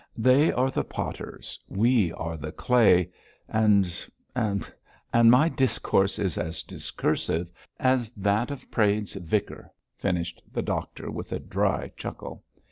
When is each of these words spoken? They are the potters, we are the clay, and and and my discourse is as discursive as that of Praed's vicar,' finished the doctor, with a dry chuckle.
They 0.17 0.51
are 0.51 0.71
the 0.71 0.83
potters, 0.83 1.59
we 1.69 2.11
are 2.13 2.35
the 2.35 2.51
clay, 2.51 3.11
and 3.47 3.85
and 4.35 4.67
and 5.13 5.29
my 5.29 5.47
discourse 5.47 6.17
is 6.17 6.39
as 6.39 6.63
discursive 6.63 7.51
as 7.79 8.09
that 8.17 8.49
of 8.49 8.71
Praed's 8.71 9.13
vicar,' 9.13 9.71
finished 9.99 10.41
the 10.51 10.63
doctor, 10.63 11.11
with 11.11 11.31
a 11.31 11.39
dry 11.39 11.91
chuckle. 11.97 12.43